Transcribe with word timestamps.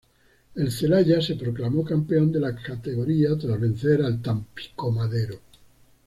El 0.55 0.71
Celaya 0.71 1.21
se 1.21 1.35
proclamó 1.35 1.85
campeón 1.85 2.31
de 2.31 2.39
la 2.39 2.55
categoría 2.55 3.37
tras 3.37 3.59
vencer 3.61 4.01
al 4.01 4.19
Tampico 4.19 4.91
Madero. 4.91 5.39